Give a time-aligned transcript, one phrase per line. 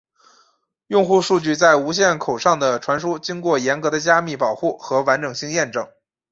[0.87, 5.87] 用户数据在无线口上的传输经过严格的加密保护和完整性验证。